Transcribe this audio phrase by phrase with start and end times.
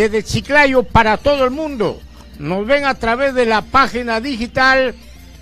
[0.00, 2.00] desde Chiclayo para todo el mundo.
[2.38, 4.94] Nos ven a través de la página digital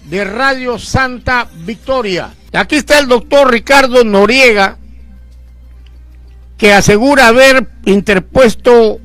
[0.05, 2.31] de Radio Santa Victoria.
[2.53, 4.79] Aquí está el doctor Ricardo Noriega,
[6.57, 8.99] que asegura haber interpuesto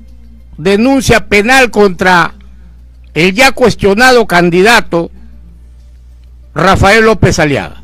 [0.57, 2.33] denuncia penal contra
[3.13, 5.11] el ya cuestionado candidato
[6.55, 7.83] Rafael López Aliaga.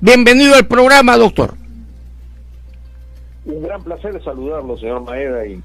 [0.00, 1.56] Bienvenido al programa, doctor.
[3.44, 5.60] Un gran placer saludarlo, señor Maeda, y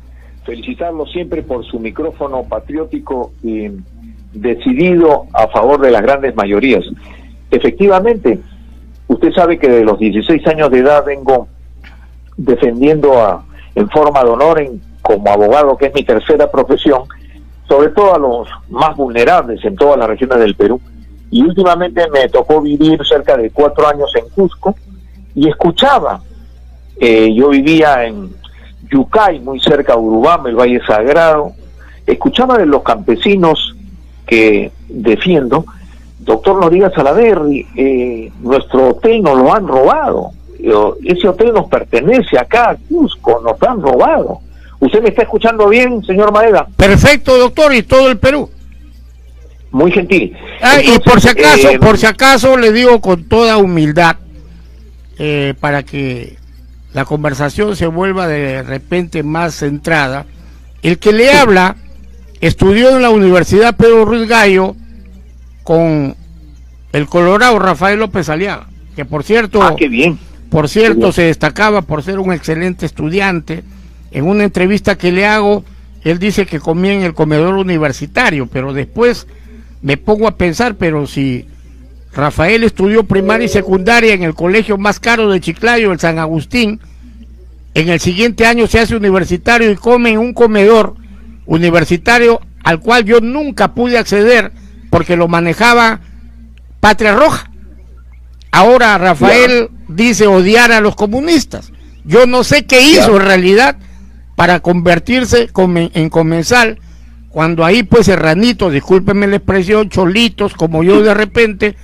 [0.45, 3.69] felicitarlo siempre por su micrófono patriótico y
[4.33, 6.83] decidido a favor de las grandes mayorías.
[7.51, 8.39] Efectivamente,
[9.07, 11.47] usted sabe que de los 16 años de edad vengo
[12.35, 17.03] defendiendo a, en forma de honor en, como abogado, que es mi tercera profesión,
[17.67, 20.81] sobre todo a los más vulnerables en todas las regiones del Perú.
[21.29, 24.75] Y últimamente me tocó vivir cerca de cuatro años en Cusco
[25.35, 26.21] y escuchaba,
[26.99, 28.29] eh, yo vivía en
[28.91, 31.53] Yucay, muy cerca de Urubamba, el Valle Sagrado,
[32.05, 33.75] escuchaba de los campesinos
[34.25, 35.65] que defiendo,
[36.19, 40.31] doctor Noriega Salaverri, eh, nuestro hotel nos lo han robado,
[41.03, 44.39] ese hotel nos pertenece acá a Cusco, nos han robado.
[44.79, 46.67] ¿Usted me está escuchando bien, señor Maeda?
[46.75, 48.49] Perfecto, doctor, y todo el Perú.
[49.71, 50.35] Muy gentil.
[50.61, 54.17] Ah, y por si acaso, eh, por si acaso le digo con toda humildad,
[55.17, 56.37] eh, para que
[56.93, 60.25] la conversación se vuelva de repente más centrada,
[60.81, 61.75] el que le habla
[62.39, 64.75] estudió en la Universidad Pedro Ruiz Gallo
[65.63, 66.15] con
[66.91, 70.19] el colorado Rafael López Aliaga, que por cierto, ah, qué bien.
[70.49, 73.63] por cierto se destacaba por ser un excelente estudiante.
[74.11, 75.63] En una entrevista que le hago,
[76.03, 79.25] él dice que comía en el comedor universitario, pero después
[79.81, 81.47] me pongo a pensar, pero si
[82.15, 86.79] Rafael estudió primaria y secundaria en el colegio más caro de Chiclayo, el San Agustín,
[87.73, 90.95] en el siguiente año se hace universitario y come en un comedor
[91.45, 94.51] universitario al cual yo nunca pude acceder
[94.91, 96.01] porque lo manejaba
[96.79, 97.49] Patria Roja.
[98.51, 101.71] Ahora Rafael dice odiar a los comunistas.
[102.05, 103.77] Yo no sé qué hizo en realidad
[104.35, 106.79] para convertirse en comensal
[107.29, 111.75] cuando ahí pues serranitos, discúlpenme la expresión, cholitos como yo de repente,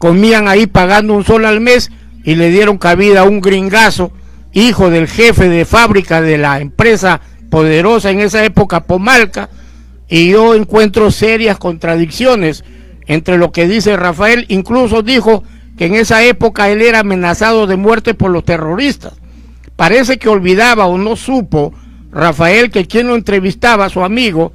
[0.00, 1.92] comían ahí pagando un sol al mes
[2.24, 4.10] y le dieron cabida a un gringazo,
[4.54, 9.50] hijo del jefe de fábrica de la empresa poderosa en esa época, Pomalca,
[10.08, 12.64] y yo encuentro serias contradicciones
[13.08, 15.44] entre lo que dice Rafael, incluso dijo
[15.76, 19.12] que en esa época él era amenazado de muerte por los terroristas.
[19.76, 21.74] Parece que olvidaba o no supo
[22.10, 24.54] Rafael que quien lo entrevistaba, su amigo,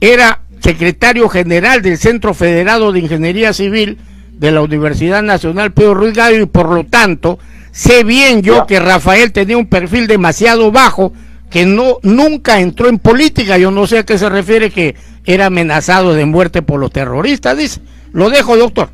[0.00, 3.98] era secretario general del Centro Federado de Ingeniería Civil
[4.38, 7.38] de la Universidad Nacional Pedro Ruiz Gallo y por lo tanto
[7.70, 11.12] sé bien yo que Rafael tenía un perfil demasiado bajo
[11.50, 15.46] que no nunca entró en política, yo no sé a qué se refiere que era
[15.46, 17.80] amenazado de muerte por los terroristas, dice.
[18.12, 18.88] Lo dejo, doctor.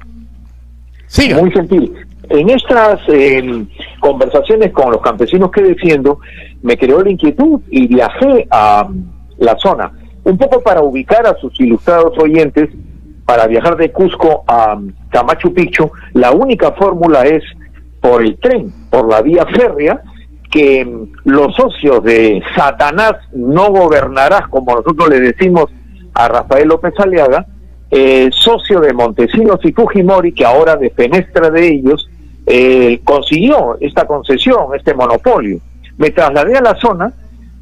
[1.06, 1.38] Siga.
[1.38, 1.92] Muy gentil.
[2.28, 3.66] En estas em,
[3.98, 6.20] conversaciones con los campesinos que defiendo,
[6.62, 8.88] me creó la inquietud y viajé a
[9.38, 9.92] la zona
[10.22, 12.68] un poco para ubicar a sus ilustrados oyentes,
[13.30, 14.76] para viajar de Cusco a
[15.08, 17.44] Camacho Picchu, la única fórmula es
[18.00, 20.02] por el tren, por la vía férrea,
[20.50, 25.66] que los socios de Satanás no gobernarás, como nosotros le decimos
[26.12, 27.46] a Rafael López Aliaga,
[27.92, 32.10] eh, socio de Montesinos y Fujimori, que ahora defenestra de ellos,
[32.46, 35.60] eh, consiguió esta concesión, este monopolio.
[35.98, 37.12] Me trasladé a la zona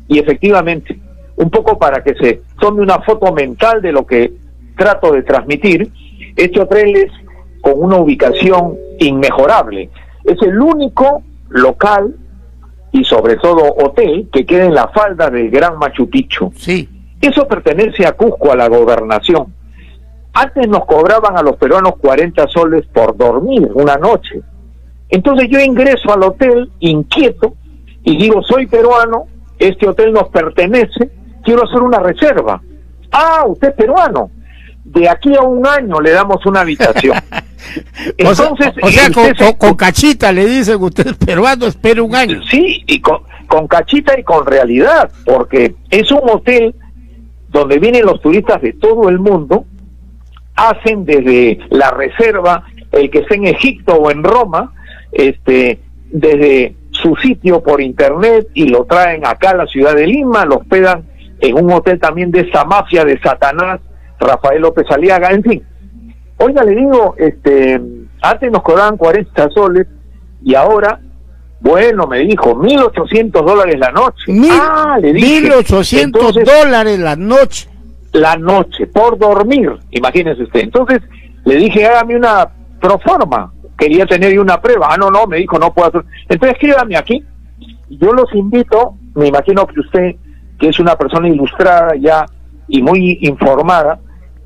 [0.09, 0.99] y efectivamente
[1.37, 4.47] un poco para que se tome una foto mental de lo que
[4.78, 5.93] trato de transmitir,
[6.37, 7.12] este hotel es
[7.61, 9.91] con una ubicación inmejorable.
[10.25, 12.15] Es el único local
[12.93, 16.53] y sobre todo hotel que queda en la falda del Gran Machu Picchu.
[16.56, 16.88] Sí.
[17.21, 19.53] Eso pertenece a Cusco, a la gobernación.
[20.33, 24.41] Antes nos cobraban a los peruanos 40 soles por dormir una noche.
[25.09, 27.55] Entonces yo ingreso al hotel inquieto
[28.05, 29.27] y digo, soy peruano,
[29.59, 31.11] este hotel nos pertenece,
[31.43, 32.62] quiero hacer una reserva.
[33.11, 34.31] Ah, usted es peruano.
[34.90, 37.17] De aquí a un año le damos una habitación.
[38.17, 39.11] Entonces, o sea,
[39.56, 42.40] con, cachita le dicen usted es peruano, espere un año.
[42.50, 46.75] Sí, y con, con cachita y con realidad, porque es un hotel
[47.50, 49.64] donde vienen los turistas de todo el mundo,
[50.55, 54.73] hacen desde la reserva, el que esté en Egipto o en Roma,
[55.12, 55.81] este,
[56.11, 60.56] desde su sitio por internet y lo traen acá a la ciudad de Lima, lo
[60.56, 61.05] hospedan
[61.40, 63.81] en un hotel también de esa mafia de Satanás,
[64.20, 65.62] Rafael López Aliaga, en fin.
[66.38, 67.81] Oiga, le digo, este,
[68.23, 69.87] antes nos cobraban 40 soles
[70.43, 71.00] y ahora
[71.61, 74.31] Bueno, me dijo, 1.800 dólares la noche.
[74.32, 75.50] Mil, ah, le dije.
[75.50, 77.69] 1.800 dólares la noche.
[78.12, 80.61] La noche, por dormir, imagínese usted.
[80.61, 81.00] Entonces,
[81.44, 82.49] le dije, hágame una
[82.81, 83.53] proforma.
[83.76, 84.88] Quería tener una prueba.
[84.91, 86.05] Ah, no, no, me dijo, no puedo hacer.
[86.29, 87.25] Entonces, escríbame aquí.
[87.91, 90.14] Yo los invito, me imagino que usted,
[90.61, 92.25] que es una persona ilustrada ya
[92.69, 93.99] y muy informada,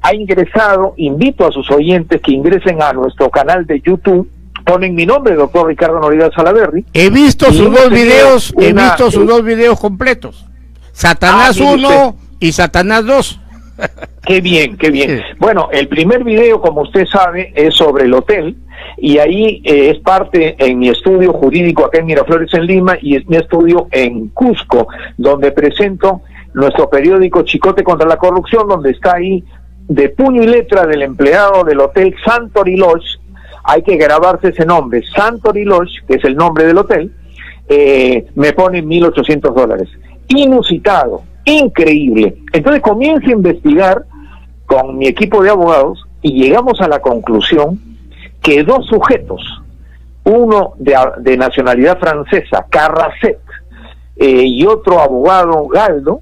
[0.03, 4.29] ha ingresado, invito a sus oyentes que ingresen a nuestro canal de YouTube
[4.65, 6.85] ponen mi nombre, doctor Ricardo Noriega Salaverri.
[6.93, 10.47] He visto sus dos videos, he visto sus dos videos completos.
[10.93, 13.41] Satanás 1 ah, y Satanás 2.
[14.27, 15.21] Qué bien, qué bien.
[15.39, 18.57] Bueno, el primer video, como usted sabe, es sobre el hotel
[18.97, 23.17] y ahí eh, es parte en mi estudio jurídico acá en Miraflores en Lima y
[23.17, 26.21] es mi estudio en Cusco, donde presento
[26.55, 29.43] nuestro periódico Chicote contra la Corrupción, donde está ahí
[29.89, 33.19] de puño y letra del empleado del hotel Santori Lodge
[33.65, 37.13] hay que grabarse ese nombre, Santori Lodge, que es el nombre del hotel,
[37.69, 39.89] eh, me pone 1.800 dólares.
[40.29, 42.39] Inusitado, increíble.
[42.53, 44.05] Entonces comienzo a investigar
[44.67, 47.81] con mi equipo de abogados y llegamos a la conclusión
[48.41, 49.41] que dos sujetos,
[50.25, 53.39] uno de, nacionalidad francesa, Carracet,
[54.17, 56.21] eh, y otro abogado, Galdo,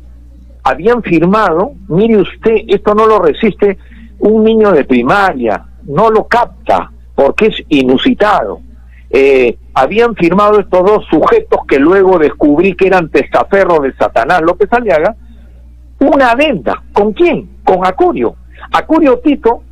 [0.71, 3.79] habían firmado, mire usted, esto no lo resiste
[4.21, 8.61] un niño de primaria, no lo capta, porque es inusitado.
[9.11, 14.73] Eh, habían firmado estos dos sujetos que luego descubrí que eran testaferros de Satanás López
[14.73, 15.17] Aliaga,
[15.99, 16.83] una adenda.
[16.93, 17.49] ¿Con quién?
[17.65, 18.37] Con Acurio.
[18.73, 19.63] Acurio Tito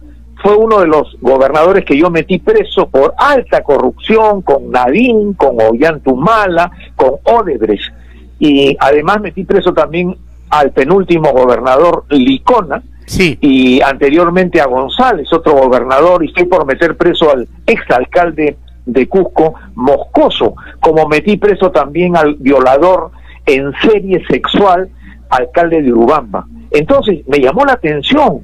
[0.43, 5.61] fue uno de los gobernadores que yo metí preso por alta corrupción con Nadine, con
[5.61, 7.93] Ollantumala, con Odebrecht.
[8.39, 10.17] Y además metí preso también
[10.51, 13.39] al penúltimo gobernador Licona, Sí.
[13.41, 19.55] Y anteriormente a González, otro gobernador, y estoy por meter preso al exalcalde de Cusco,
[19.75, 23.11] Moscoso, como metí preso también al violador
[23.47, 24.91] en serie sexual,
[25.31, 26.47] alcalde de Urubamba.
[26.71, 28.41] Entonces, me llamó la atención.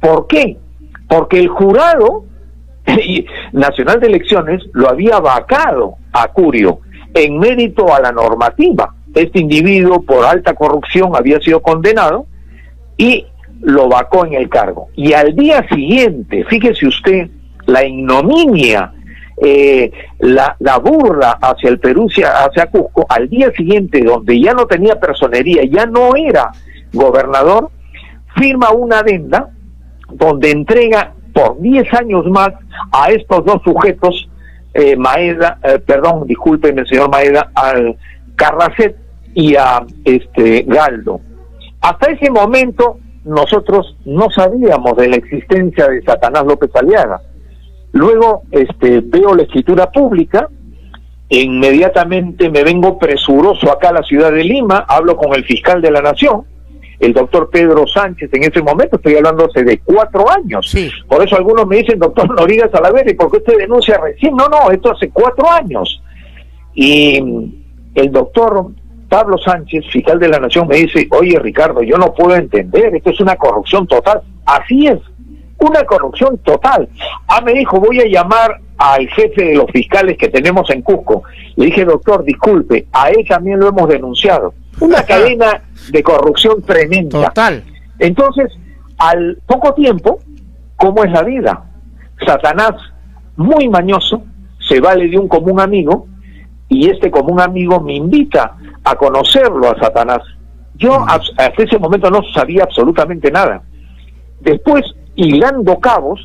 [0.00, 0.56] ¿Por qué?
[1.06, 2.24] Porque el jurado
[3.52, 6.80] nacional de elecciones lo había vacado a Curio
[7.14, 8.94] en mérito a la normativa.
[9.18, 12.26] Este individuo por alta corrupción había sido condenado
[12.96, 13.26] y
[13.60, 14.88] lo vacó en el cargo.
[14.94, 17.28] Y al día siguiente, fíjese usted,
[17.66, 18.92] la ignominia,
[19.42, 24.66] eh, la, la, burla hacia el Perú, hacia Cusco, al día siguiente, donde ya no
[24.66, 26.52] tenía personería, ya no era
[26.92, 27.70] gobernador,
[28.36, 29.50] firma una adenda
[30.12, 32.50] donde entrega por 10 años más
[32.92, 34.28] a estos dos sujetos,
[34.74, 37.96] eh, Maeda, eh, perdón, discúlpeme señor Maeda, al
[38.36, 39.07] Carracet
[39.38, 41.20] y a este Galdo.
[41.80, 47.22] Hasta ese momento nosotros no sabíamos de la existencia de Satanás López Aliaga.
[47.92, 50.48] Luego este, veo la escritura pública,
[51.28, 55.92] inmediatamente me vengo presuroso acá a la ciudad de Lima, hablo con el fiscal de
[55.92, 56.42] la Nación,
[56.98, 60.74] el doctor Pedro Sánchez en ese momento, estoy hablando hace de cuatro años.
[61.06, 64.34] Por eso algunos me dicen, doctor Noriga Salaverri, ¿por qué usted denuncia recién?
[64.34, 66.02] No, no, esto hace cuatro años.
[66.74, 67.18] Y
[67.94, 68.72] el doctor
[69.08, 73.10] Pablo Sánchez, fiscal de la Nación, me dice, oye Ricardo, yo no puedo entender, esto
[73.10, 74.20] es una corrupción total.
[74.44, 74.98] Así es,
[75.58, 76.88] una corrupción total.
[77.26, 81.22] Ah, me dijo, voy a llamar al jefe de los fiscales que tenemos en Cusco.
[81.56, 84.54] Le dije, doctor, disculpe, a él también lo hemos denunciado.
[84.80, 87.26] Una cadena de corrupción tremenda.
[87.26, 87.64] Total.
[87.98, 88.52] Entonces,
[88.98, 90.20] al poco tiempo,
[90.76, 91.64] ¿cómo es la vida?
[92.24, 92.72] Satanás,
[93.36, 94.22] muy mañoso,
[94.68, 96.06] se vale de un común amigo,
[96.68, 98.56] y este común amigo me invita
[98.88, 100.22] a conocerlo a Satanás.
[100.74, 103.62] Yo hasta ese momento no sabía absolutamente nada.
[104.40, 106.20] Después, hilando cabos,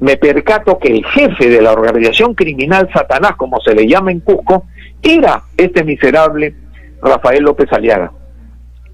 [0.00, 4.20] me percato que el jefe de la organización criminal Satanás, como se le llama en
[4.20, 4.64] Cusco,
[5.02, 6.54] era este miserable
[7.00, 8.12] Rafael López Aliaga.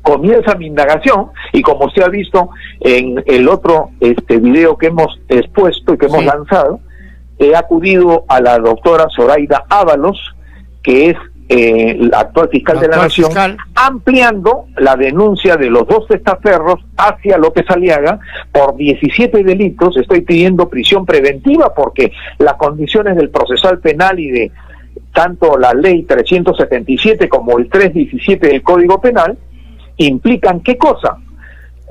[0.03, 5.19] Comienza mi indagación y como se ha visto en el otro este video que hemos
[5.29, 6.81] expuesto y que hemos lanzado,
[7.39, 10.35] he acudido a la doctora Zoraida Ábalos,
[10.83, 16.07] que es eh, el actual fiscal de la Nación, ampliando la denuncia de los dos
[16.09, 18.19] testaferros hacia López Aliaga
[18.51, 19.97] por 17 delitos.
[19.99, 24.53] Estoy pidiendo prisión preventiva porque las condiciones del procesal penal y de
[25.13, 29.37] tanto la ley 377 como el 317 del Código Penal
[29.99, 31.19] implican qué cosa?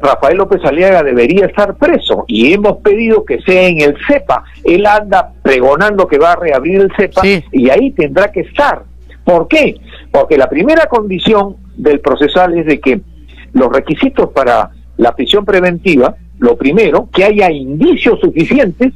[0.02, 4.44] Rafael López Aliaga debería estar preso y hemos pedido que sea en el CEPA.
[4.64, 8.84] Él anda pregonando que va a reabrir el CEPA y ahí tendrá que estar
[9.24, 9.76] ¿Por qué?
[10.12, 13.02] Porque la primera condición del procesal es de que
[13.54, 18.94] los requisitos para la prisión preventiva, lo primero, que haya indicios suficientes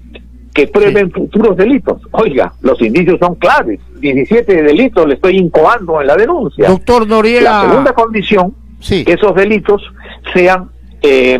[0.54, 2.02] que prueben futuros delitos.
[2.12, 3.80] Oiga, los indicios son claves.
[4.00, 6.68] 17 delitos le estoy incoando en la denuncia.
[6.68, 7.64] Doctor Noriega.
[7.64, 9.84] La segunda condición, que esos delitos
[10.34, 10.70] sean
[11.02, 11.40] eh,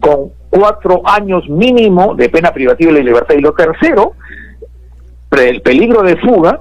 [0.00, 3.34] con cuatro años mínimo de pena privativa de la libertad.
[3.36, 4.14] Y lo tercero,
[5.30, 6.60] el peligro de fuga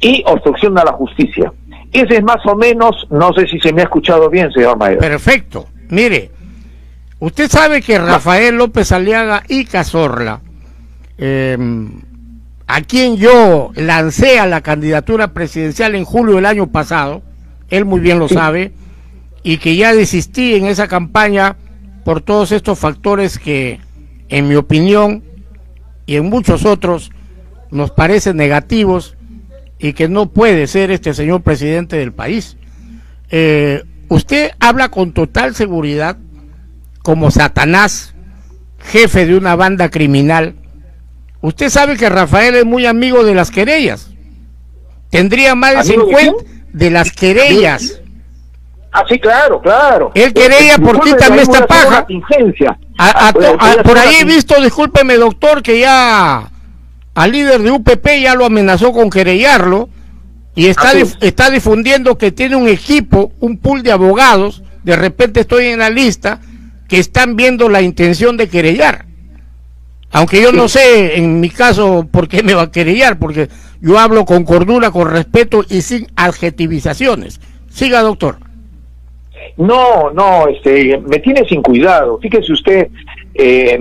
[0.00, 1.52] y obstrucción a la justicia.
[1.92, 4.98] Ese es más o menos, no sé si se me ha escuchado bien, señor Mayor.
[4.98, 5.66] Perfecto.
[5.88, 6.30] Mire,
[7.18, 10.40] usted sabe que Rafael López Aliaga y Cazorla,
[11.16, 12.02] em,
[12.66, 17.22] a quien yo lancé a la candidatura presidencial en julio del año pasado,
[17.70, 18.72] él muy bien lo sabe,
[19.42, 21.56] y que ya desistí en esa campaña
[22.04, 23.80] por todos estos factores que,
[24.28, 25.24] en mi opinión,
[26.04, 27.12] y en muchos otros,
[27.70, 29.17] nos parecen negativos
[29.78, 32.56] y que no puede ser este señor presidente del país.
[33.30, 36.16] Eh, usted habla con total seguridad
[37.02, 38.14] como Satanás,
[38.80, 40.54] jefe de una banda criminal.
[41.40, 44.10] Usted sabe que Rafael es muy amigo de las querellas.
[45.10, 48.00] Tendría más de 50 de, las querellas.
[48.92, 50.10] Ah, sí, claro, claro.
[50.14, 52.06] Él querella por quítame esta paja.
[53.84, 56.50] por ahí he visto, discúlpeme doctor, que ya
[57.18, 59.88] al líder de UPP ya lo amenazó con querellarlo
[60.54, 65.66] y está, está difundiendo que tiene un equipo, un pool de abogados, de repente estoy
[65.66, 66.40] en la lista,
[66.88, 69.06] que están viendo la intención de querellar.
[70.12, 73.48] Aunque yo no sé en mi caso por qué me va a querellar, porque
[73.80, 77.40] yo hablo con cordura, con respeto y sin adjetivizaciones.
[77.68, 78.38] Siga, doctor.
[79.56, 82.20] No, no, este, me tiene sin cuidado.
[82.22, 82.88] Fíjese usted,
[83.34, 83.76] eh,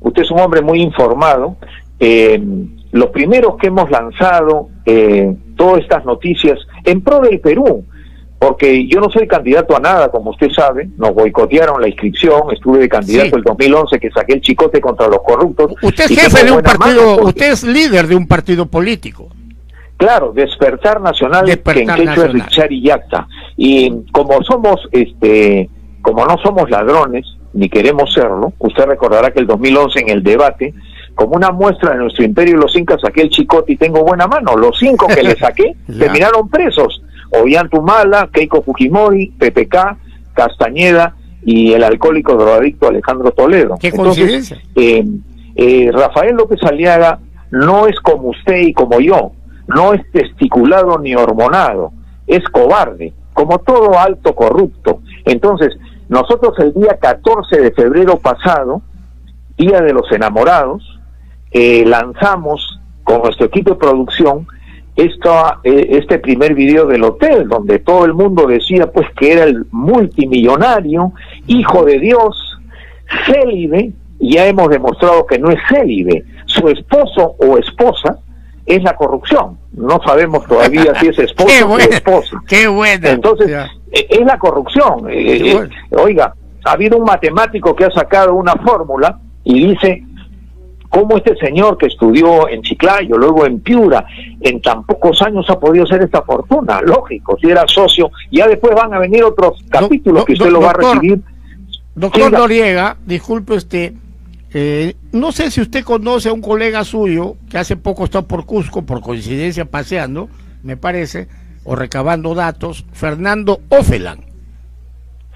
[0.00, 1.56] usted es un hombre muy informado
[1.98, 2.42] eh,
[2.92, 7.84] los primeros que hemos lanzado eh, todas estas noticias en pro del Perú,
[8.38, 12.80] porque yo no soy candidato a nada, como usted sabe, nos boicotearon la inscripción, estuve
[12.80, 15.72] de candidato en el 2011 que saqué el chicote contra los corruptos.
[15.82, 19.28] Usted es jefe de un partido, usted es líder de un partido político.
[19.96, 23.26] Claro, Despertar Nacional, que en quechua es y Yacta.
[23.56, 25.70] Y como somos, este,
[26.02, 27.24] como no somos ladrones,
[27.54, 30.74] ni queremos serlo, usted recordará que el 2011 en el debate
[31.16, 34.54] como una muestra de nuestro imperio los incas saqué el chicote y tengo buena mano.
[34.54, 37.02] Los cinco que le saqué terminaron presos.
[37.30, 39.96] Ollantumala, Keiko Fujimori, PPK,
[40.34, 43.76] Castañeda y el alcohólico drogadicto Alejandro Toledo.
[43.80, 45.04] ¿Qué Entonces, eh,
[45.56, 47.18] eh, Rafael López Aliaga
[47.50, 49.32] no es como usted y como yo,
[49.68, 51.92] no es testiculado ni hormonado,
[52.26, 55.00] es cobarde, como todo alto corrupto.
[55.24, 55.72] Entonces,
[56.10, 58.82] nosotros el día 14 de febrero pasado,
[59.56, 60.95] Día de los Enamorados,
[61.50, 64.46] eh, lanzamos con nuestro equipo de producción
[64.96, 69.44] esta, eh, este primer video del hotel, donde todo el mundo decía pues que era
[69.44, 71.12] el multimillonario,
[71.46, 72.58] hijo de Dios,
[73.26, 78.18] célibe, y ya hemos demostrado que no es célibe, su esposo o esposa
[78.64, 79.58] es la corrupción.
[79.72, 82.42] No sabemos todavía si es esposo o esposa.
[82.48, 82.64] Qué.
[83.02, 83.50] Entonces,
[83.92, 85.06] e, es la corrupción.
[85.10, 86.34] Eh, oiga,
[86.64, 90.02] ha habido un matemático que ha sacado una fórmula y dice
[90.88, 94.06] cómo este señor que estudió en Chiclayo, luego en Piura,
[94.40, 96.80] en tan pocos años ha podido hacer esta fortuna.
[96.80, 100.70] Lógico, si era socio, ya después van a venir otros capítulos que usted lo va
[100.70, 101.20] a recibir.
[101.94, 103.94] Doctor Noriega, disculpe usted,
[104.52, 108.46] eh, no sé si usted conoce a un colega suyo que hace poco está por
[108.46, 110.28] Cusco, por coincidencia paseando,
[110.62, 111.28] me parece,
[111.64, 114.20] o recabando datos, Fernando Ofelan.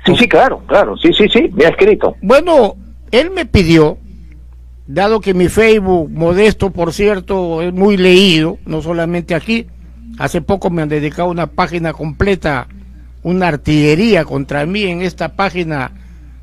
[0.06, 2.16] Sí, sí, claro, claro, sí, sí, sí, me ha escrito.
[2.22, 2.76] Bueno,
[3.10, 3.98] él me pidió
[4.94, 9.66] dado que mi Facebook, modesto por cierto, es muy leído, no solamente aquí,
[10.18, 12.66] hace poco me han dedicado una página completa,
[13.22, 15.92] una artillería contra mí en esta página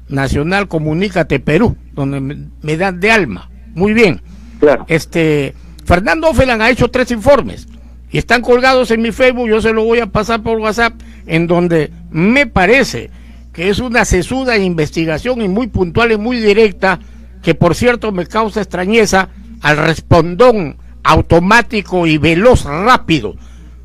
[0.08, 3.50] nacional Comunícate Perú, donde me, dan de alma.
[3.76, 4.22] Muy bien.
[4.60, 4.86] Claro.
[4.88, 5.54] Este,
[5.86, 7.68] Fernando Ofelan ha hecho tres informes
[8.12, 10.94] y están colgados en mi Facebook, yo se lo voy a pasar por WhatsApp,
[11.26, 13.10] en donde me parece
[13.52, 17.00] que es una sesuda investigación y muy puntual y muy directa
[17.42, 19.30] que por cierto me causa extrañeza
[19.62, 23.36] al respondón automático y veloz, rápido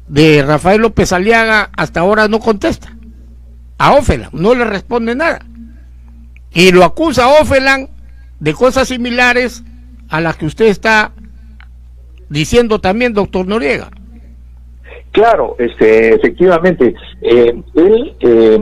[0.09, 2.95] de Rafael López Aliaga, hasta ahora no contesta.
[3.79, 5.45] A Ofelan no le responde nada.
[6.53, 7.89] Y lo acusa a Ofelan
[8.41, 9.63] de cosas similares
[10.09, 11.13] a las que usted está
[12.29, 13.91] diciendo también, doctor Noriega.
[15.13, 18.59] Claro, este, efectivamente, eh, él, eh,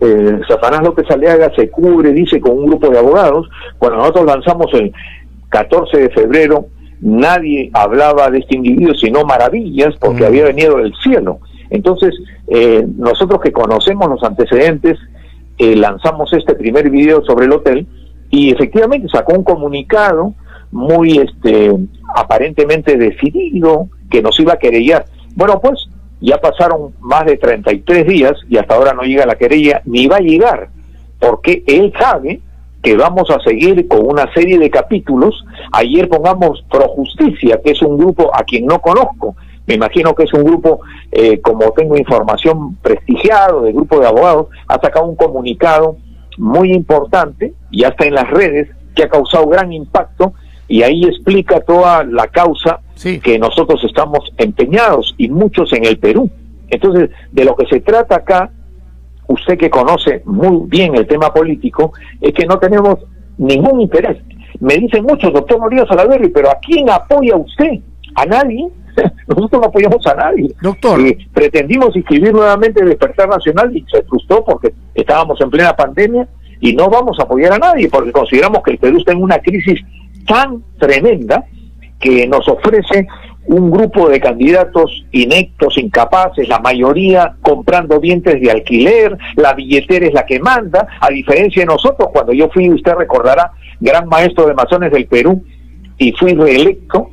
[0.00, 3.48] eh, Satanás López Aliaga se cubre, dice, con un grupo de abogados.
[3.78, 4.92] Cuando nosotros lanzamos el
[5.50, 6.66] 14 de febrero,
[7.00, 10.26] nadie hablaba de este individuo, sino maravillas, porque mm.
[10.26, 11.40] había venido del cielo.
[11.70, 12.14] Entonces,
[12.48, 14.98] eh, nosotros que conocemos los antecedentes,
[15.58, 17.86] eh, lanzamos este primer video sobre el hotel
[18.30, 20.34] y efectivamente sacó un comunicado
[20.72, 21.76] muy este
[22.14, 25.04] aparentemente decidido que nos iba a querellar.
[25.34, 25.89] Bueno, pues
[26.20, 30.16] ya pasaron más de 33 días y hasta ahora no llega la querella, ni va
[30.16, 30.68] a llegar,
[31.18, 32.40] porque él sabe
[32.82, 35.44] que vamos a seguir con una serie de capítulos.
[35.72, 39.36] Ayer pongamos Pro Justicia, que es un grupo a quien no conozco.
[39.66, 40.80] Me imagino que es un grupo,
[41.12, 45.96] eh, como tengo información prestigiado, de grupo de abogados, ha sacado un comunicado
[46.38, 50.32] muy importante, ya está en las redes, que ha causado gran impacto
[50.66, 56.30] y ahí explica toda la causa que nosotros estamos empeñados y muchos en el Perú.
[56.68, 58.50] Entonces, de lo que se trata acá
[59.30, 62.98] usted que conoce muy bien el tema político, es que no tenemos
[63.38, 64.18] ningún interés.
[64.58, 67.78] Me dicen muchos, doctor María Salaverri, pero ¿a quién apoya usted?
[68.16, 68.68] ¿A nadie?
[69.28, 70.52] Nosotros no apoyamos a nadie.
[70.60, 71.00] Doctor.
[71.00, 76.28] Eh, pretendimos inscribir nuevamente el Despertar Nacional y se frustró porque estábamos en plena pandemia
[76.60, 79.38] y no vamos a apoyar a nadie porque consideramos que el Perú está en una
[79.38, 79.80] crisis
[80.26, 81.44] tan tremenda
[82.00, 83.06] que nos ofrece
[83.46, 90.14] un grupo de candidatos inectos, incapaces, la mayoría comprando dientes de alquiler, la billetera es
[90.14, 94.54] la que manda, a diferencia de nosotros, cuando yo fui, usted recordará, gran maestro de
[94.54, 95.42] masones del Perú
[95.98, 97.10] y fui reelecto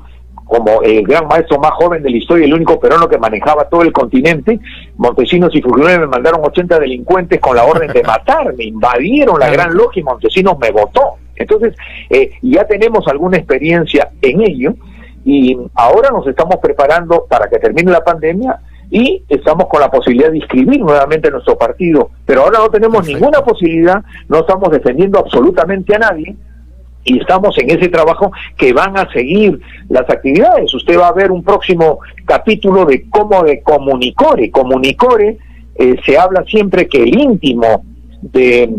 [0.47, 3.81] como el gran maestro más joven de la historia, el único peruano que manejaba todo
[3.81, 4.59] el continente,
[4.95, 9.49] Montesinos y Fujimori me mandaron 80 delincuentes con la orden de matar, me invadieron la
[9.49, 11.15] gran logia y Montesinos me votó.
[11.37, 11.75] Entonces,
[12.09, 14.75] eh, ya tenemos alguna experiencia en ello,
[15.27, 20.31] y ahora nos estamos preparando para que termine la pandemia y estamos con la posibilidad
[20.31, 25.93] de inscribir nuevamente nuestro partido, pero ahora no tenemos ninguna posibilidad, no estamos defendiendo absolutamente
[25.95, 26.33] a nadie
[27.03, 30.73] y estamos en ese trabajo que van a seguir las actividades.
[30.73, 34.49] Usted va a ver un próximo capítulo de cómo de Comunicore.
[34.49, 35.37] Comunicore
[35.75, 37.83] eh, se habla siempre que el íntimo
[38.21, 38.69] de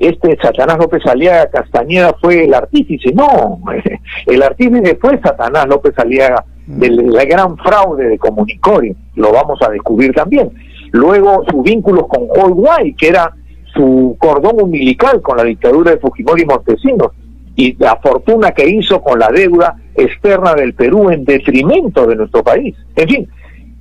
[0.00, 3.12] este Satanás López Aliaga Castañeda fue el artífice.
[3.12, 3.60] No,
[4.26, 8.96] el artífice fue Satanás López Aliaga del gran fraude de Comunicore.
[9.16, 10.50] Lo vamos a descubrir también.
[10.92, 13.32] Luego sus vínculos con Guay, que era
[13.74, 17.08] su cordón umbilical con la dictadura de Fujimori y Montesinos,
[17.54, 22.42] y la fortuna que hizo con la deuda externa del Perú en detrimento de nuestro
[22.42, 22.74] país.
[22.96, 23.28] En fin,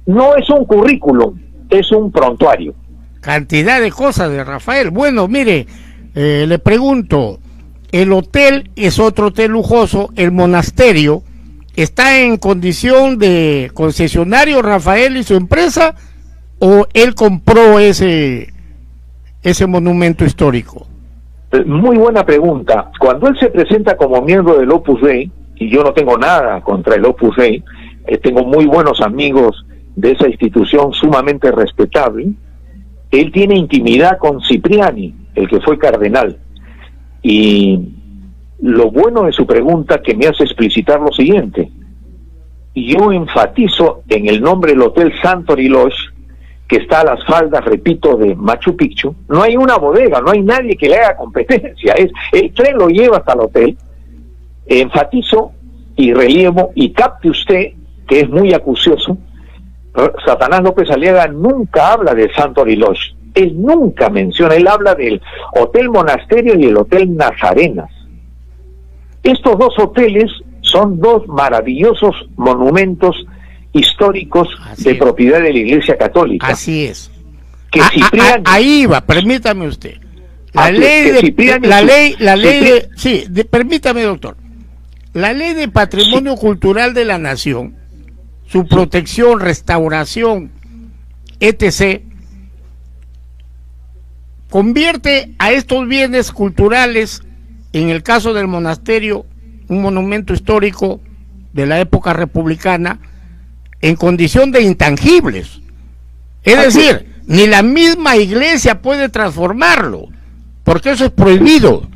[0.06, 1.40] no es un currículum,
[1.70, 2.74] es un prontuario.
[3.22, 4.92] Cantidad de cosas de Rafael.
[4.92, 5.66] Bueno, mire,
[6.16, 7.40] eh, le pregunto,
[7.92, 11.24] el hotel es otro hotel lujoso, el monasterio
[11.76, 15.96] está en condición de concesionario Rafael y su empresa
[16.60, 18.54] o él compró ese
[19.42, 20.86] ese monumento histórico.
[21.52, 22.92] Eh, muy buena pregunta.
[23.00, 26.96] Cuando él se presenta como miembro del Opus Dei, y yo no tengo nada contra
[26.96, 27.64] el Opus Dei,
[28.06, 32.32] eh, tengo muy buenos amigos de esa institución sumamente respetable,
[33.12, 36.38] él tiene intimidad con Cipriani, el que fue cardenal.
[37.22, 37.80] Y
[38.62, 41.72] lo bueno de su pregunta que me hace explicitar lo siguiente.
[42.76, 46.12] Yo enfatizo en el nombre del Hotel Santori Lodge,
[46.68, 50.44] que está a las faldas, repito, de Machu Picchu, no hay una bodega, no hay
[50.44, 51.94] nadie que le haga competencia.
[51.94, 53.78] Es, el tren lo lleva hasta el hotel.
[54.68, 55.52] Enfatizo
[55.96, 57.74] y relievo y capte usted,
[58.08, 59.18] que es muy acucioso,
[60.26, 65.22] Satanás López Aliaga nunca habla de Santori Lodge él nunca menciona, él habla del
[65.54, 67.90] Hotel Monasterio y el Hotel Nazarenas.
[69.24, 73.16] Estos dos hoteles son dos maravillosos monumentos
[73.74, 76.48] históricos de propiedad de la Iglesia Católica.
[76.48, 77.12] Así es.
[77.72, 79.98] Que ah, ah, ah, ahí va, permítame usted.
[80.54, 84.36] La ley, de, la ley, la ley de, sí, permítame doctor.
[85.14, 87.76] La ley de patrimonio cultural de la nación,
[88.48, 90.52] su protección, restauración,
[91.40, 92.02] etc.,
[94.50, 97.22] convierte a estos bienes culturales,
[97.74, 99.26] en el caso del monasterio,
[99.68, 101.00] un monumento histórico
[101.54, 103.00] de la época republicana,
[103.82, 105.62] en condición de intangibles.
[106.44, 110.08] Es decir, ni la misma iglesia puede transformarlo,
[110.64, 111.88] porque eso es prohibido.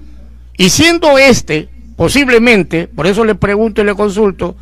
[0.58, 4.56] Y siendo este, posiblemente, por eso le pregunto y le consulto,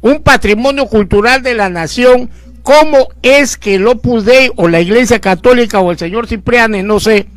[0.00, 2.30] un patrimonio cultural de la nación
[2.66, 6.98] ¿Cómo es que el Opus Dei o la Iglesia Católica o el señor Cipriani, no
[6.98, 7.28] sé,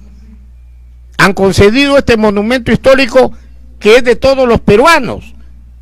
[1.19, 3.31] han concedido este monumento histórico
[3.79, 5.35] que es de todos los peruanos?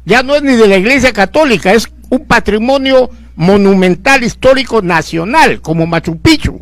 [0.04, 5.88] Ya no es ni de la Iglesia Católica, es un patrimonio monumental histórico nacional, como
[5.88, 6.62] Machu Picchu,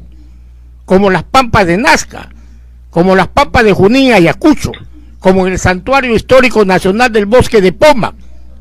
[0.86, 2.30] como las Pampas de Nazca,
[2.91, 4.74] como las Pampas de Junín y Ayacucho,
[5.17, 8.13] como el Santuario Histórico Nacional del Bosque de Poma,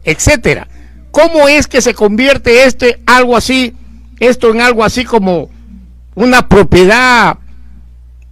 [0.02, 0.66] etcétera.
[1.10, 3.74] ¿Cómo es que se convierte este algo así
[4.20, 5.48] esto en algo así como
[6.14, 7.38] una propiedad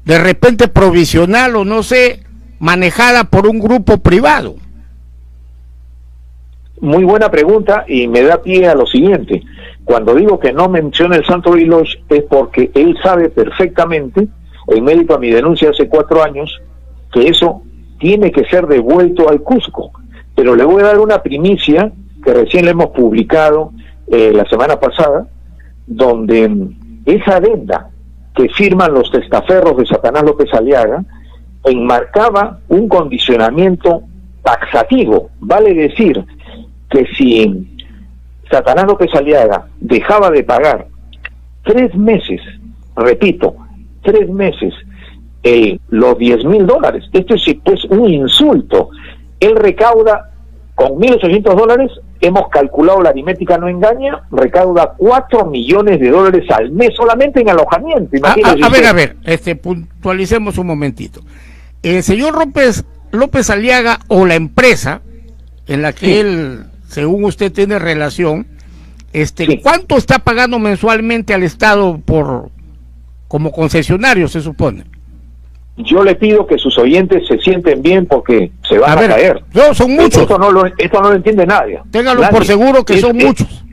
[0.05, 2.25] de repente provisional o no sé,
[2.59, 4.57] manejada por un grupo privado.
[6.81, 9.43] muy buena pregunta y me da pie a lo siguiente.
[9.85, 14.27] Cuando digo que no menciona el Santo Lodge es porque él sabe perfectamente,
[14.69, 16.61] en mérito a mi denuncia hace cuatro años,
[17.13, 17.63] que eso
[17.99, 19.93] tiene que ser devuelto al Cusco.
[20.35, 21.93] Pero le voy a dar una primicia
[22.25, 23.73] que recién le hemos publicado
[24.09, 25.29] eh, la semana pasada,
[25.97, 26.51] donde
[27.05, 27.89] esa adenda
[28.35, 31.05] que firman los testaferros de Satanás López Aliaga
[31.65, 34.03] enmarcaba un condicionamiento
[34.43, 36.25] taxativo, vale decir
[36.91, 37.69] que si
[38.51, 40.87] Satanás López Aliaga dejaba de pagar
[41.65, 42.41] tres meses,
[42.97, 43.55] repito,
[44.03, 44.75] tres meses,
[45.89, 48.91] los 10 mil dólares, esto es pues un insulto,
[49.41, 50.31] él recauda
[50.75, 51.91] con 1.800 dólares,
[52.23, 57.51] hemos calculado la aritmética no engaña, recauda 4 millones de dólares al mes solamente en
[57.51, 58.17] alojamiento.
[58.25, 61.21] A, a, ver, a ver, este, puntualicemos un momentito.
[61.83, 65.03] El señor López, López Aliaga o la empresa
[65.67, 68.47] en la que él, según usted, tiene relación,
[69.13, 72.51] este, ¿cuánto está pagando mensualmente al Estado por
[73.27, 74.85] como concesionario, se supone?
[75.77, 79.43] Yo le pido que sus oyentes se sienten bien porque se van a, caer.
[79.55, 80.23] No, son muchos.
[80.23, 81.81] Esto no lo, esto no lo entiende nadie.
[81.91, 83.65] Ténganlo por seguro que son muchos.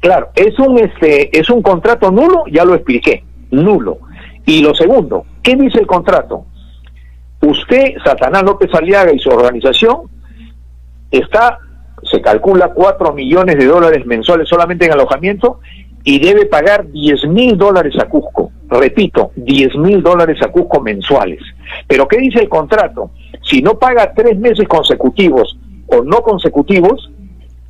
[0.00, 3.98] Claro, es un este es un contrato nulo, ya lo expliqué, nulo.
[4.44, 6.46] Y lo segundo, ¿qué dice el contrato?
[7.40, 10.08] Usted, Satanás López Aliaga y su organización
[11.10, 11.58] está
[12.10, 15.60] se calcula 4 millones de dólares mensuales solamente en alojamiento
[16.04, 18.50] y debe pagar 10 mil dólares a Cusco.
[18.68, 21.40] Repito, 10 mil dólares a Cusco mensuales.
[21.86, 23.10] Pero ¿qué dice el contrato?
[23.42, 27.10] Si no paga tres meses consecutivos o no consecutivos,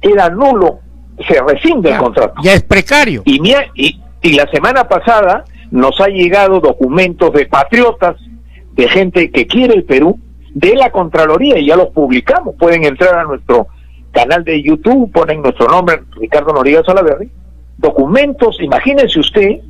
[0.00, 0.80] queda nulo,
[1.28, 2.34] se rescinde el contrato.
[2.42, 3.22] Ya es precario.
[3.24, 3.40] Y,
[3.74, 8.16] y, y la semana pasada nos ha llegado documentos de patriotas,
[8.74, 10.18] de gente que quiere el Perú,
[10.54, 12.54] de la Contraloría, y ya los publicamos.
[12.58, 13.68] Pueden entrar a nuestro
[14.12, 17.30] canal de YouTube, ponen nuestro nombre, Ricardo Noriega Salaverri,
[17.78, 19.60] documentos, imagínense usted,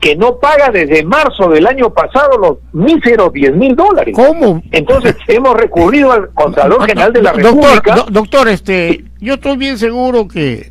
[0.00, 4.14] que no paga desde marzo del año pasado los míseros 10 mil dólares.
[4.16, 4.62] ¿Cómo?
[4.72, 8.06] Entonces hemos recurrido al Contralor General de la República.
[8.10, 10.70] doctor, este, yo estoy bien seguro que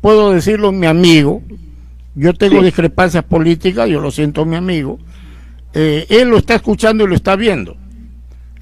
[0.00, 1.42] puedo decirlo mi amigo,
[2.14, 4.98] yo tengo discrepancias políticas, yo lo siento mi amigo,
[5.74, 7.76] eh, él lo está escuchando y lo está viendo.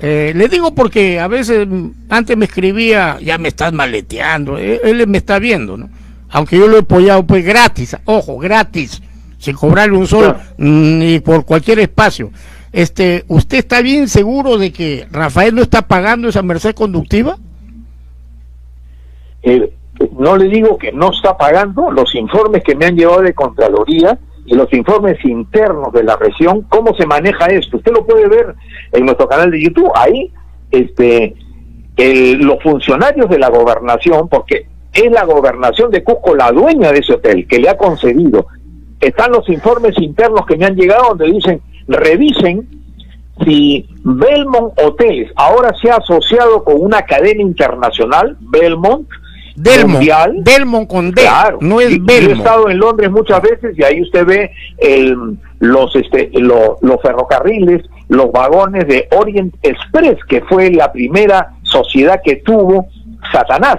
[0.01, 1.67] Eh, le digo porque a veces
[2.09, 5.91] antes me escribía, ya me estás maleteando, él, él me está viendo, ¿no?
[6.31, 9.03] Aunque yo lo he apoyado pues gratis, ojo, gratis,
[9.39, 12.31] sin cobrarle un sol ni por cualquier espacio.
[12.73, 17.39] Este, ¿usted está bien seguro de que Rafael no está pagando esa merced conductiva?
[19.43, 19.73] Eh,
[20.19, 24.19] no le digo que no está pagando los informes que me han llevado de Contraloría
[24.45, 27.77] y los informes internos de la región, cómo se maneja esto.
[27.77, 28.55] Usted lo puede ver
[28.93, 29.91] en nuestro canal de YouTube.
[29.95, 30.33] Ahí,
[30.71, 31.35] este,
[31.97, 34.67] los funcionarios de la gobernación, porque
[34.99, 38.47] es la gobernación de Cusco la dueña de ese hotel que le ha concedido.
[39.01, 42.69] Están los informes internos que me han llegado donde dicen, revisen
[43.45, 49.09] si Belmont Hoteles ahora se ha asociado con una cadena internacional, Belmont,
[49.55, 50.35] Delmont, mundial.
[50.45, 51.23] Belmont con D,
[51.61, 52.21] no es Belmont.
[52.21, 57.01] Yo he estado en Londres muchas veces y ahí usted ve el, los, este, los
[57.03, 62.87] ferrocarriles, los vagones de Orient Express, que fue la primera sociedad que tuvo
[63.33, 63.79] Satanás.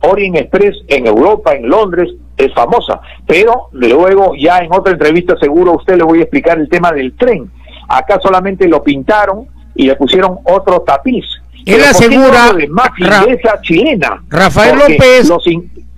[0.00, 3.00] Orient Express en Europa, en Londres, es famosa.
[3.26, 6.92] Pero luego, ya en otra entrevista, seguro a usted le voy a explicar el tema
[6.92, 7.50] del tren.
[7.88, 11.24] Acá solamente lo pintaron y le pusieron otro tapiz.
[11.64, 12.52] Él asegura.
[12.52, 14.22] De chilena.
[14.28, 15.32] Rafael López.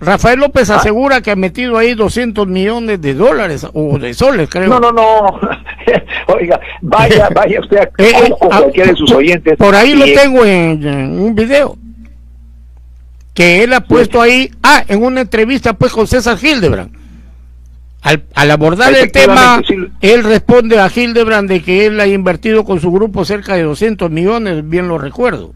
[0.01, 0.77] Rafael López ah.
[0.77, 4.69] asegura que ha metido ahí 200 millones de dólares o de soles, creo.
[4.69, 5.39] No, no, no.
[6.27, 9.57] Oiga, vaya, vaya usted a, eh, eh, cualquiera de sus oyentes.
[9.57, 11.75] Por ahí lo tengo en un video
[13.39, 16.91] que él ha puesto ahí, ah, en una entrevista pues con César Hildebrand.
[18.01, 19.61] Al, al abordar el tema,
[20.01, 24.11] él responde a Hildebrand de que él ha invertido con su grupo cerca de 200
[24.11, 25.53] millones, bien lo recuerdo.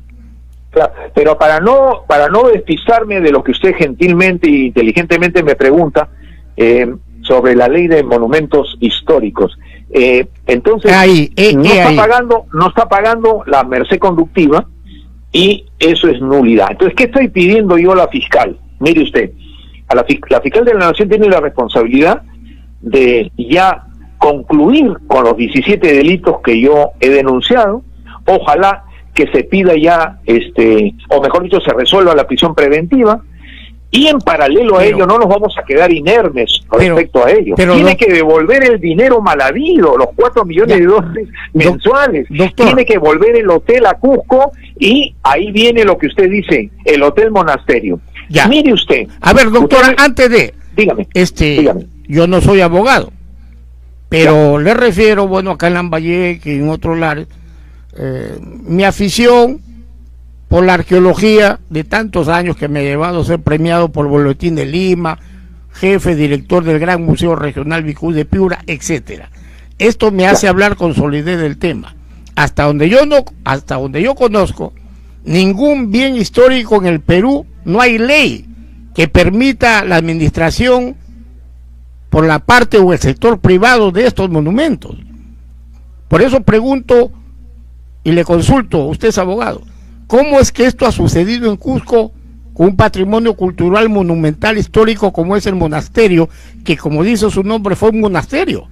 [0.69, 5.55] Claro, pero para no para no despistarme de lo que usted gentilmente e inteligentemente me
[5.55, 6.07] pregunta
[6.55, 9.57] eh, sobre la ley de monumentos históricos,
[9.89, 10.89] eh, entonces
[11.35, 14.69] eh, no está pagando no está pagando la merced conductiva
[15.33, 16.67] y eso es nulidad.
[16.71, 18.55] Entonces, ¿qué estoy pidiendo yo a la fiscal?
[18.79, 19.31] Mire usted,
[19.87, 22.21] a la, la fiscal de la Nación tiene la responsabilidad
[22.81, 23.83] de ya
[24.19, 27.81] concluir con los 17 delitos que yo he denunciado.
[28.25, 33.21] Ojalá que se pida ya, este, o mejor dicho, se resuelva la prisión preventiva
[33.91, 37.55] Y en paralelo a ello no nos vamos a quedar inermes respecto a ello.
[37.55, 42.27] Tiene que devolver el dinero mal habido, los cuatro millones de dólares mensuales.
[42.55, 47.03] Tiene que volver el hotel a Cusco y ahí viene lo que usted dice, el
[47.03, 47.99] hotel monasterio.
[48.29, 48.47] Ya.
[48.47, 49.07] Mire usted.
[49.21, 50.53] A ver, doctora, antes de...
[50.75, 51.07] Dígame.
[51.13, 51.69] Este,
[52.07, 53.11] Yo no soy abogado,
[54.09, 57.27] pero le refiero, bueno, acá en Lambayeque y en otros lares,
[57.97, 59.61] eh, mi afición
[60.47, 64.55] por la arqueología de tantos años que me ha llevado a ser premiado por Boletín
[64.55, 65.19] de Lima,
[65.71, 69.29] jefe director del Gran Museo Regional Vicú de Piura, etcétera.
[69.79, 71.95] Esto me hace hablar con solidez del tema.
[72.35, 74.73] Hasta donde yo no, hasta donde yo conozco,
[75.23, 78.45] ningún bien histórico en el Perú no hay ley
[78.95, 80.95] que permita la administración
[82.09, 84.95] por la parte o el sector privado de estos monumentos.
[86.07, 87.11] Por eso pregunto
[88.03, 89.63] y le consulto, usted es abogado,
[90.07, 92.11] ¿Cómo es que esto ha sucedido en Cusco
[92.53, 96.29] con un patrimonio cultural monumental histórico como es el monasterio,
[96.63, 98.67] que como dice su nombre fue un monasterio,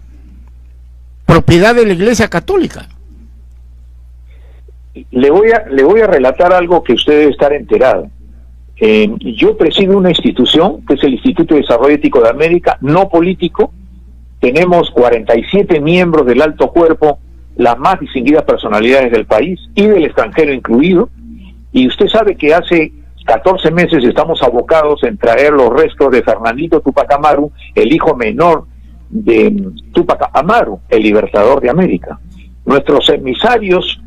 [1.26, 2.90] propiedad de la Iglesia Católica?
[5.12, 8.10] Le voy a, le voy a relatar algo que usted debe estar enterado.
[8.84, 13.10] Eh, yo presido una institución, que es el Instituto de Desarrollo Ético de América, no
[13.10, 13.72] político.
[14.40, 17.20] Tenemos 47 miembros del alto cuerpo,
[17.58, 21.10] las más distinguidas personalidades del país y del extranjero incluido.
[21.72, 22.92] Y usted sabe que hace
[23.26, 28.66] 14 meses estamos abocados en traer los restos de Fernandito Tupac Amaru, el hijo menor
[29.12, 32.20] de Tupac Amaru, el libertador de América.
[32.66, 34.01] Nuestros emisarios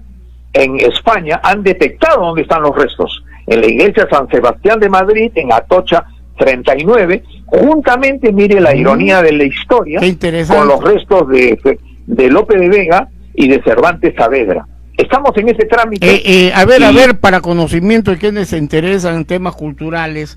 [0.55, 3.23] en España han detectado dónde están los restos.
[3.47, 6.05] En la iglesia San Sebastián de Madrid, en Atocha
[6.39, 8.79] 39, juntamente, mire la mm.
[8.79, 10.01] ironía de la historia,
[10.49, 14.67] con los restos de, de Lope de Vega y de Cervantes Saavedra.
[14.97, 16.09] Estamos en ese trámite.
[16.09, 20.37] Eh, eh, a ver, a ver, para conocimiento de quienes se interesan en temas culturales,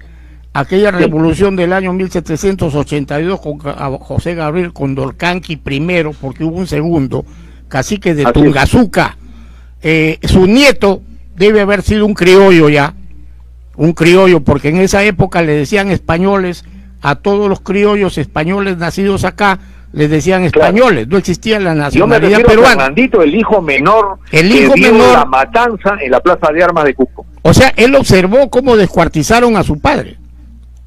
[0.52, 7.24] aquella revolución del año 1782 con José Gabriel Condorcanqui primero, porque hubo un segundo,
[7.68, 9.18] cacique de Tungazuca,
[9.82, 11.02] eh, su nieto
[11.36, 12.94] debe haber sido un criollo ya,
[13.76, 16.66] un criollo, porque en esa época le decían españoles
[17.02, 19.60] a todos los criollos españoles nacidos acá,
[19.94, 22.70] les decían españoles, no existía la nacionalidad Yo me peruana.
[22.70, 26.94] Fernandito, el hijo menor, el hijo menor, la matanza en la plaza de armas de
[26.94, 27.26] Cusco.
[27.44, 30.18] O sea, él observó cómo descuartizaron a su padre.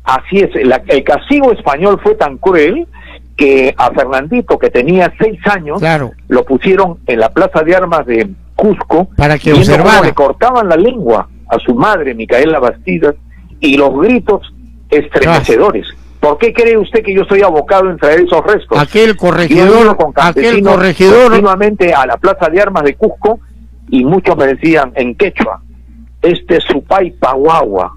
[0.04, 2.86] Así es, el castigo español fue tan cruel
[3.36, 5.80] que a Fernandito, que tenía seis años,
[6.28, 8.28] lo pusieron en la plaza de armas de
[8.60, 10.02] Cusco para que observara.
[10.02, 13.14] le cortaban la lengua a su madre, Micaela Bastidas,
[13.58, 14.52] y los gritos
[14.90, 15.86] estremecedores.
[16.20, 18.78] ¿Por qué cree usted que yo soy abocado en traer esos restos?
[18.78, 23.40] Aquel corregidor, con aquel corregidor continuamente a la plaza de armas de Cusco
[23.88, 25.62] y muchos me decían en quechua,
[26.20, 27.96] este es su pai Pahuagua,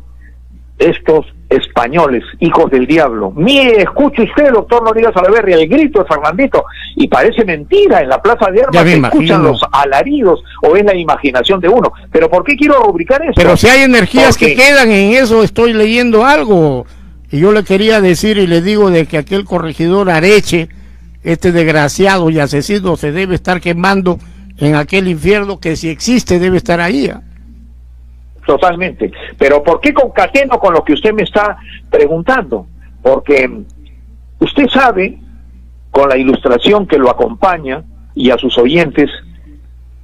[0.79, 3.31] estos españoles, hijos del diablo.
[3.35, 8.21] Mire, escuche usted, doctor Noriega Salaverri, el grito de Fernandito, y parece mentira, en la
[8.21, 11.91] plaza de armas se escuchan los alaridos o es la imaginación de uno.
[12.11, 13.33] Pero ¿por qué quiero rubricar eso?
[13.35, 16.85] Pero si hay energías que quedan en eso, estoy leyendo algo.
[17.31, 20.69] Y yo le quería decir y le digo de que aquel corregidor Areche,
[21.23, 24.19] este desgraciado y asesino, se debe estar quemando
[24.57, 27.09] en aquel infierno que si existe debe estar ahí.
[27.09, 27.21] ¿ah?
[28.45, 29.11] Totalmente.
[29.37, 31.57] Pero ¿por qué concateno con lo que usted me está
[31.89, 32.67] preguntando?
[33.01, 33.49] Porque
[34.39, 35.17] usted sabe,
[35.91, 37.83] con la ilustración que lo acompaña
[38.15, 39.09] y a sus oyentes,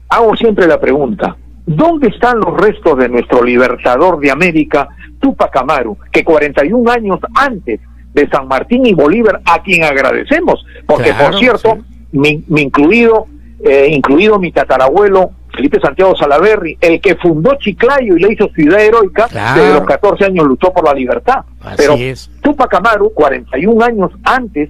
[0.08, 5.97] hago siempre la pregunta, ¿dónde están los restos de nuestro libertador de América Tupac Amaru,
[6.12, 7.80] que 41 años antes
[8.13, 11.78] de San Martín y Bolívar, a quien agradecemos, porque por cierto,
[12.12, 13.28] mi, incluido,
[13.63, 18.80] eh, incluido mi tatarabuelo Felipe Santiago Salaverri, el que fundó Chiclayo y le hizo ciudad
[18.80, 21.43] heroica, desde los 14 años luchó por la libertad.
[21.76, 21.98] Pero
[22.41, 24.69] Tupac Amaru, 41 años antes,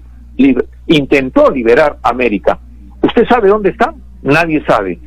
[0.88, 2.58] intentó liberar América.
[3.04, 3.94] ¿Usted sabe dónde está?
[4.24, 4.98] Nadie sabe.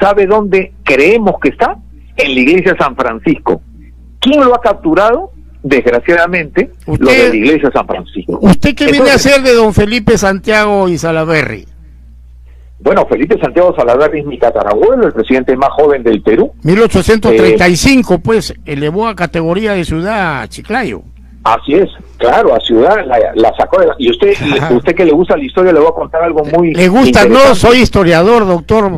[0.00, 1.76] ¿Sabe dónde creemos que está?
[2.16, 3.60] En la iglesia de San Francisco.
[4.18, 5.32] ¿Quién lo ha capturado?
[5.62, 8.38] Desgraciadamente, lo de la iglesia de San Francisco.
[8.40, 11.66] ¿Usted qué viene a hacer de don Felipe Santiago y Salaverri?
[12.78, 16.52] Bueno, Felipe Santiago Salaverri es mi tatarabuelo, el presidente más joven del Perú.
[16.62, 21.02] 1835, eh, pues, elevó a categoría de ciudad a Chiclayo.
[21.44, 24.34] Así es, claro, a ciudad la, sacó de la, Y usted,
[24.70, 26.74] usted que le gusta la historia, le voy a contar algo muy...
[26.74, 28.90] Le gusta, no, soy historiador, doctor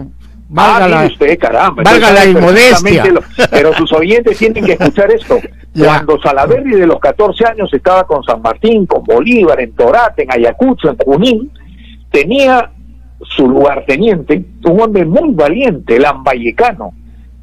[0.50, 1.82] Valga ah, la, usted, caramba.
[1.82, 3.04] Valga la inmodestia.
[3.50, 5.38] pero sus oyentes tienen que escuchar esto.
[5.78, 10.32] Cuando Salaverri de los 14 años estaba con San Martín, con Bolívar, en Torate, en
[10.32, 11.52] Ayacucho, en Junín,
[12.10, 12.70] tenía
[13.22, 16.92] su lugarteniente, un hombre muy valiente, el ambayecano,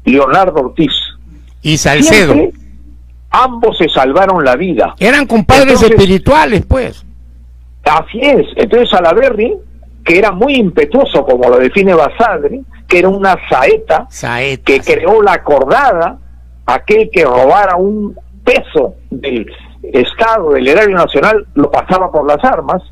[0.04, 0.92] Leonardo Ortiz.
[1.62, 2.34] Y Salcedo.
[3.30, 4.94] ambos se salvaron la vida.
[4.98, 7.04] Eran compadres espirituales, pues.
[7.84, 8.46] Así es.
[8.56, 9.54] Entonces Salaberry,
[10.04, 14.08] que era muy impetuoso, como lo define Basadre, que era una saeta,
[14.64, 16.18] que creó la acordada,
[16.66, 19.46] aquel que robara un peso del
[19.82, 22.82] Estado, del erario nacional, lo pasaba por las armas,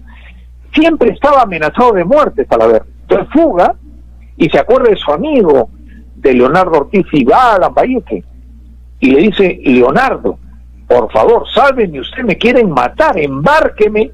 [0.74, 2.88] siempre estaba amenazado de muerte Salaberry.
[3.02, 3.74] Entonces fuga
[4.36, 5.70] y se acuerda de su amigo,
[6.16, 8.24] de Leonardo Ortiz, y va a Lambayeque
[9.00, 10.38] y le dice, Leonardo,
[10.88, 14.10] por favor, sálveme, usted me quieren matar, embárqueme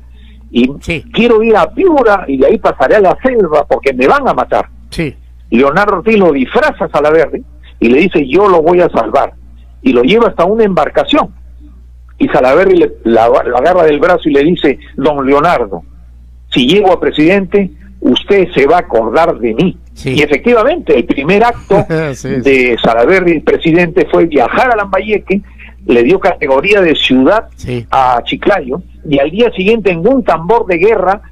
[0.50, 0.68] y
[1.12, 4.34] quiero ir a Piura y de ahí pasaré a la selva porque me van a
[4.34, 4.68] matar.
[4.90, 5.14] Sí.
[5.50, 7.44] Leonardo Ortiz lo disfraza a Salaverry
[7.78, 9.32] y le dice yo lo voy a salvar
[9.82, 11.32] y lo lleva hasta una embarcación
[12.18, 15.84] y Salaverry le, la, agarra del brazo y le dice don Leonardo
[16.50, 21.44] si llego a presidente usted se va a acordar de mí y efectivamente el primer
[21.44, 25.42] acto de Salaverry presidente fue viajar a Lambayeque
[25.86, 27.48] le dio categoría de ciudad
[27.90, 31.22] a Chiclayo y al día siguiente en un tambor de guerra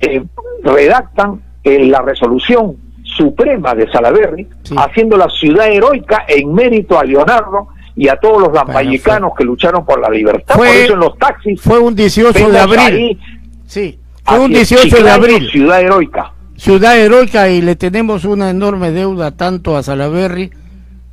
[0.00, 0.22] eh,
[0.62, 7.68] redactan eh, la resolución suprema de Salaberry, haciendo la ciudad heroica en mérito a Leonardo
[7.96, 10.54] y a todos los lambayecanos que lucharon por la libertad.
[10.54, 11.60] Fue, por eso en los taxis.
[11.60, 13.18] Fue un 18 de abril.
[13.66, 15.48] sí, fue un 18 de abril.
[15.50, 16.32] Ciudad heroica.
[16.56, 20.50] Ciudad heroica y le tenemos una enorme deuda tanto a Salaberry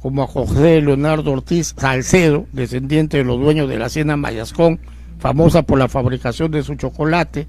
[0.01, 4.79] como a José Leonardo Ortiz Salcedo, descendiente de los dueños de la hacienda Mayascón,
[5.17, 7.47] famosa por la fabricación de su chocolate.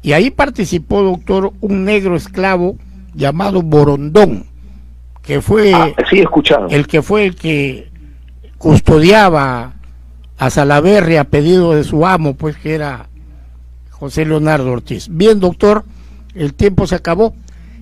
[0.00, 2.76] Y ahí participó, doctor, un negro esclavo
[3.14, 4.46] llamado Borondón,
[5.22, 5.90] que fue ah,
[6.70, 7.90] el que fue el que
[8.56, 9.74] custodiaba
[10.38, 13.09] a Salaverri a pedido de su amo, pues que era
[14.00, 15.08] José Leonardo Ortiz.
[15.10, 15.84] Bien, doctor,
[16.34, 17.34] el tiempo se acabó.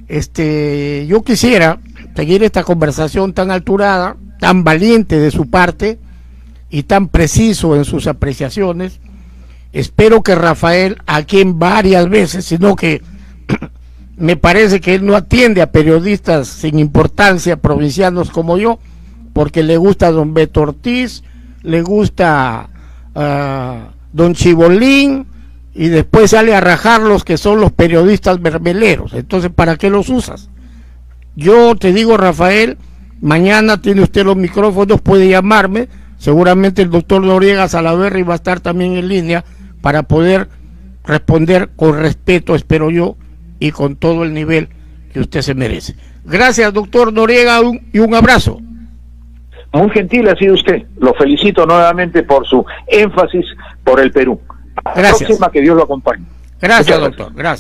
[0.09, 1.79] Este, yo quisiera
[2.17, 6.01] seguir esta conversación tan alturada, tan valiente de su parte
[6.71, 8.99] y tan preciso en sus apreciaciones.
[9.73, 13.01] Espero que Rafael, a quien varias veces, sino que
[14.17, 18.81] me parece que él no atiende a periodistas sin importancia, provincianos como yo,
[19.33, 21.23] porque le gusta don Beto Ortiz,
[21.63, 22.71] le gusta
[23.15, 25.28] uh, don Chibolín,
[25.79, 29.15] y después sale a rajar los que son los periodistas mermeleros.
[29.15, 30.51] Entonces, ¿para qué los usas?
[31.37, 32.79] Yo te digo, Rafael,
[33.21, 35.89] mañana tiene usted los micrófonos, puede llamarme.
[36.17, 39.45] Seguramente el doctor Noriega Salaverri va a estar también en línea
[39.81, 40.49] para poder
[41.05, 43.17] responder con respeto, espero yo,
[43.61, 44.71] y con todo el nivel
[45.13, 45.95] que usted se merece.
[46.25, 47.61] Gracias, doctor Noriega,
[47.93, 48.61] y un abrazo.
[49.73, 50.83] Muy gentil ha sido usted.
[50.99, 53.47] Lo felicito nuevamente por su énfasis
[53.85, 54.41] por el Perú.
[54.95, 55.39] Gracias.
[55.53, 56.25] que Dios lo acompañe.
[56.61, 57.33] Gracias, doctor.
[57.35, 57.57] Gracias.